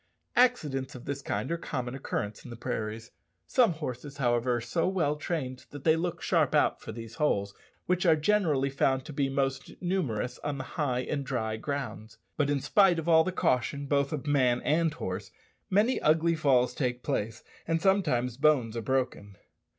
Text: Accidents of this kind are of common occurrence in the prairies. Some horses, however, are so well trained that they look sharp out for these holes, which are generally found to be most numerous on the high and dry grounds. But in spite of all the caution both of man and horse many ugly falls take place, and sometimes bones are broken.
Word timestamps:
Accidents 0.35 0.95
of 0.95 1.05
this 1.05 1.21
kind 1.21 1.51
are 1.51 1.57
of 1.57 1.61
common 1.61 1.93
occurrence 1.93 2.43
in 2.43 2.49
the 2.49 2.55
prairies. 2.55 3.11
Some 3.45 3.73
horses, 3.73 4.17
however, 4.17 4.55
are 4.55 4.59
so 4.61 4.87
well 4.87 5.15
trained 5.15 5.67
that 5.69 5.83
they 5.83 5.95
look 5.95 6.23
sharp 6.23 6.55
out 6.55 6.81
for 6.81 6.91
these 6.91 7.17
holes, 7.17 7.53
which 7.85 8.03
are 8.03 8.15
generally 8.15 8.71
found 8.71 9.05
to 9.05 9.13
be 9.13 9.29
most 9.29 9.79
numerous 9.79 10.39
on 10.39 10.57
the 10.57 10.63
high 10.63 11.01
and 11.01 11.23
dry 11.23 11.55
grounds. 11.57 12.17
But 12.35 12.49
in 12.49 12.61
spite 12.61 12.97
of 12.97 13.07
all 13.07 13.23
the 13.23 13.31
caution 13.31 13.85
both 13.85 14.11
of 14.11 14.25
man 14.25 14.59
and 14.63 14.91
horse 14.91 15.29
many 15.69 16.01
ugly 16.01 16.33
falls 16.33 16.73
take 16.73 17.03
place, 17.03 17.43
and 17.67 17.79
sometimes 17.79 18.37
bones 18.37 18.75
are 18.75 18.81
broken. 18.81 19.35